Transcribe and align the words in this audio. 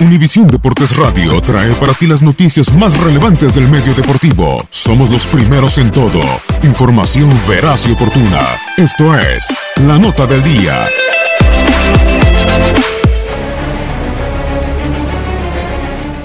Univisión 0.00 0.46
Deportes 0.46 0.96
Radio 0.96 1.40
trae 1.40 1.72
para 1.74 1.92
ti 1.92 2.06
las 2.06 2.22
noticias 2.22 2.72
más 2.72 2.96
relevantes 3.00 3.52
del 3.52 3.66
medio 3.68 3.92
deportivo. 3.94 4.64
Somos 4.70 5.10
los 5.10 5.26
primeros 5.26 5.76
en 5.78 5.90
todo. 5.90 6.20
Información 6.62 7.28
veraz 7.48 7.88
y 7.88 7.92
oportuna. 7.92 8.60
Esto 8.76 9.18
es 9.18 9.52
La 9.88 9.98
Nota 9.98 10.24
del 10.28 10.40
Día. 10.44 10.86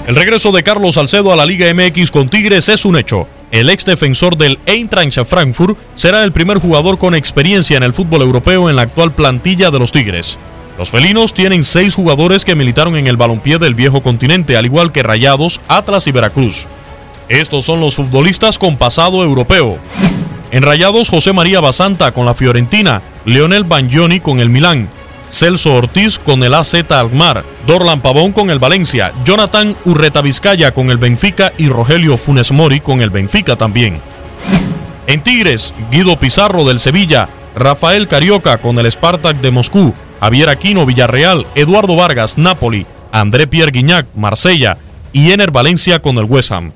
El 0.06 0.14
regreso 0.14 0.52
de 0.52 0.62
Carlos 0.62 0.94
Salcedo 0.94 1.32
a 1.32 1.36
la 1.36 1.44
Liga 1.44 1.66
MX 1.74 2.12
con 2.12 2.28
Tigres 2.28 2.68
es 2.68 2.84
un 2.84 2.96
hecho. 2.96 3.26
El 3.50 3.70
ex 3.70 3.84
defensor 3.84 4.36
del 4.36 4.60
Eintracht 4.66 5.24
Frankfurt 5.24 5.76
será 5.96 6.22
el 6.22 6.30
primer 6.30 6.58
jugador 6.58 6.96
con 6.96 7.16
experiencia 7.16 7.76
en 7.76 7.82
el 7.82 7.92
fútbol 7.92 8.22
europeo 8.22 8.70
en 8.70 8.76
la 8.76 8.82
actual 8.82 9.10
plantilla 9.10 9.72
de 9.72 9.80
los 9.80 9.90
Tigres. 9.90 10.38
Los 10.78 10.90
felinos 10.90 11.34
tienen 11.34 11.62
seis 11.62 11.94
jugadores 11.94 12.44
que 12.44 12.56
militaron 12.56 12.96
en 12.96 13.06
el 13.06 13.16
balompié 13.16 13.58
del 13.58 13.74
viejo 13.74 14.02
continente, 14.02 14.56
al 14.56 14.66
igual 14.66 14.90
que 14.90 15.04
Rayados, 15.04 15.60
Atlas 15.68 16.06
y 16.08 16.12
Veracruz. 16.12 16.66
Estos 17.28 17.64
son 17.64 17.80
los 17.80 17.94
futbolistas 17.94 18.58
con 18.58 18.76
pasado 18.76 19.22
europeo. 19.22 19.78
En 20.50 20.62
Rayados, 20.62 21.08
José 21.08 21.32
María 21.32 21.60
Basanta 21.60 22.12
con 22.12 22.26
la 22.26 22.34
Fiorentina, 22.34 23.02
Leonel 23.24 23.64
Bagnoni 23.64 24.20
con 24.20 24.40
el 24.40 24.50
Milán, 24.50 24.88
Celso 25.30 25.74
Ortiz 25.74 26.18
con 26.18 26.42
el 26.42 26.54
AZ 26.54 26.74
Alkmaar, 26.90 27.44
Dorlan 27.66 28.00
Pavón 28.00 28.32
con 28.32 28.50
el 28.50 28.58
Valencia, 28.58 29.12
Jonathan 29.24 29.76
Urreta 29.84 30.22
Vizcaya 30.22 30.72
con 30.72 30.90
el 30.90 30.98
Benfica 30.98 31.52
y 31.56 31.68
Rogelio 31.68 32.16
Funes 32.16 32.52
Mori 32.52 32.80
con 32.80 33.00
el 33.00 33.10
Benfica 33.10 33.56
también. 33.56 34.00
En 35.06 35.22
Tigres, 35.22 35.74
Guido 35.90 36.18
Pizarro 36.18 36.64
del 36.64 36.78
Sevilla, 36.78 37.28
Rafael 37.54 38.06
Carioca 38.08 38.58
con 38.58 38.78
el 38.78 38.90
Spartak 38.90 39.40
de 39.40 39.50
Moscú, 39.50 39.94
Javier 40.20 40.48
Aquino 40.48 40.86
Villarreal, 40.86 41.46
Eduardo 41.54 41.96
Vargas 41.96 42.38
Napoli, 42.38 42.86
André 43.12 43.46
Pierre 43.46 43.72
Guignac 43.72 44.06
Marsella 44.14 44.76
y 45.12 45.32
Ener 45.32 45.50
Valencia 45.50 46.00
con 46.00 46.18
el 46.18 46.24
West 46.24 46.52
Ham. 46.52 46.72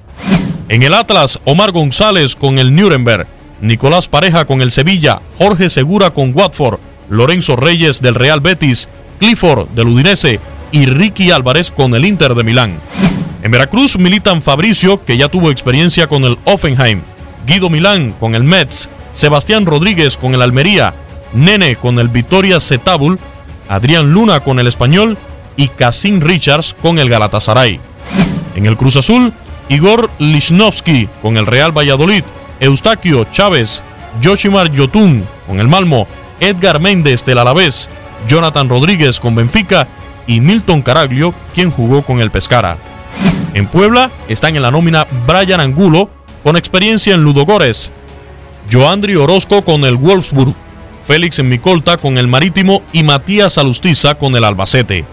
En 0.68 0.82
el 0.82 0.94
Atlas, 0.94 1.40
Omar 1.44 1.72
González 1.72 2.36
con 2.36 2.58
el 2.58 2.74
Nuremberg, 2.74 3.26
Nicolás 3.60 4.06
Pareja 4.06 4.44
con 4.44 4.60
el 4.60 4.70
Sevilla, 4.70 5.20
Jorge 5.38 5.70
Segura 5.70 6.10
con 6.10 6.32
Watford, 6.36 6.78
Lorenzo 7.08 7.56
Reyes 7.56 8.00
del 8.02 8.14
Real 8.14 8.40
Betis, 8.40 8.88
Clifford 9.18 9.68
del 9.70 9.88
Udinese 9.88 10.40
y 10.70 10.86
Ricky 10.86 11.30
Álvarez 11.30 11.70
con 11.70 11.94
el 11.94 12.04
Inter 12.04 12.34
de 12.34 12.44
Milán. 12.44 12.78
En 13.42 13.50
Veracruz 13.50 13.98
militan 13.98 14.42
Fabricio, 14.42 15.04
que 15.04 15.16
ya 15.16 15.28
tuvo 15.28 15.50
experiencia 15.50 16.06
con 16.06 16.24
el 16.24 16.38
Offenheim, 16.44 17.00
Guido 17.46 17.70
Milán 17.70 18.12
con 18.12 18.34
el 18.34 18.44
Metz, 18.44 18.88
Sebastián 19.12 19.64
Rodríguez 19.64 20.16
con 20.16 20.34
el 20.34 20.42
Almería, 20.42 20.94
Nene 21.32 21.76
con 21.76 21.98
el 21.98 22.08
Vitoria 22.08 22.60
Zetabul, 22.60 23.18
Adrián 23.68 24.12
Luna 24.12 24.40
con 24.40 24.58
el 24.58 24.66
Español 24.66 25.18
y 25.56 25.68
Cassin 25.68 26.20
Richards 26.20 26.74
con 26.80 26.98
el 26.98 27.08
Galatasaray. 27.08 27.80
En 28.54 28.66
el 28.66 28.76
Cruz 28.76 28.96
Azul, 28.96 29.32
Igor 29.68 30.10
Lichnowsky 30.18 31.08
con 31.20 31.36
el 31.36 31.46
Real 31.46 31.76
Valladolid, 31.76 32.24
Eustaquio 32.60 33.24
Chávez, 33.30 33.82
Yoshimar 34.20 34.72
Yotun 34.72 35.24
con 35.46 35.60
el 35.60 35.68
Malmo, 35.68 36.06
Edgar 36.40 36.80
Méndez 36.80 37.24
del 37.24 37.38
Alavés, 37.38 37.88
Jonathan 38.28 38.68
Rodríguez 38.68 39.20
con 39.20 39.34
Benfica 39.34 39.86
y 40.26 40.40
Milton 40.40 40.82
Caraglio, 40.82 41.34
quien 41.54 41.70
jugó 41.70 42.02
con 42.02 42.20
el 42.20 42.30
Pescara. 42.30 42.76
En 43.54 43.66
Puebla 43.66 44.10
están 44.28 44.56
en 44.56 44.62
la 44.62 44.70
nómina 44.70 45.06
Brian 45.26 45.60
Angulo, 45.60 46.10
con 46.42 46.56
experiencia 46.56 47.14
en 47.14 47.22
Ludogores, 47.22 47.90
Joandri 48.70 49.16
Orozco 49.16 49.62
con 49.62 49.84
el 49.84 49.96
Wolfsburg, 49.96 50.54
Félix 51.08 51.38
en 51.38 51.48
Micolta 51.48 51.96
con 51.96 52.18
el 52.18 52.28
Marítimo 52.28 52.82
y 52.92 53.02
Matías 53.02 53.56
Alustiza 53.56 54.16
con 54.16 54.36
el 54.36 54.44
Albacete. 54.44 55.06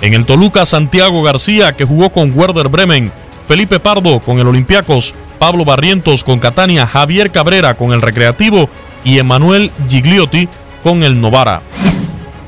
En 0.00 0.14
el 0.14 0.26
Toluca, 0.26 0.66
Santiago 0.66 1.22
García, 1.22 1.74
que 1.74 1.84
jugó 1.84 2.10
con 2.10 2.36
Werder 2.36 2.68
Bremen, 2.68 3.12
Felipe 3.46 3.78
Pardo 3.78 4.18
con 4.18 4.40
el 4.40 4.48
Olympiacos, 4.48 5.14
Pablo 5.38 5.64
Barrientos 5.64 6.24
con 6.24 6.40
Catania, 6.40 6.88
Javier 6.88 7.30
Cabrera 7.30 7.76
con 7.76 7.92
el 7.92 8.02
Recreativo. 8.02 8.68
Y 9.04 9.18
Emanuel 9.18 9.70
Gigliotti 9.88 10.48
con 10.82 11.04
el 11.04 11.20
Novara. 11.20 11.62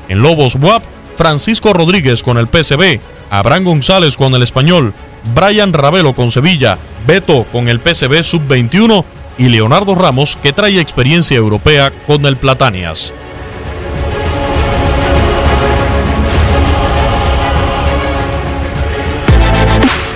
En 0.09 0.21
Lobos 0.21 0.55
WAP, 0.55 0.83
Francisco 1.15 1.71
Rodríguez 1.71 2.23
con 2.23 2.37
el 2.37 2.47
PCB, 2.47 2.99
Abraham 3.29 3.63
González 3.63 4.17
con 4.17 4.35
el 4.35 4.43
Español, 4.43 4.93
Brian 5.33 5.71
Ravelo 5.71 6.13
con 6.13 6.29
Sevilla, 6.29 6.77
Beto 7.07 7.45
con 7.53 7.69
el 7.69 7.79
PCB 7.79 8.21
Sub-21 8.21 9.05
y 9.37 9.49
Leonardo 9.49 9.95
Ramos, 9.95 10.37
que 10.41 10.53
trae 10.53 10.79
experiencia 10.79 11.37
europea 11.37 11.91
con 12.07 12.25
el 12.25 12.37
Platanias. 12.37 13.13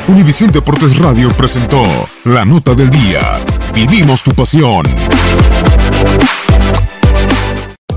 Univisión 0.08 0.52
Deportes 0.52 0.98
Radio 0.98 1.30
presentó 1.30 1.84
la 2.24 2.44
nota 2.44 2.74
del 2.74 2.90
día. 2.90 3.22
Vivimos 3.76 4.24
tu 4.24 4.32
pasión. 4.34 4.84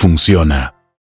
funciona. 0.00 0.79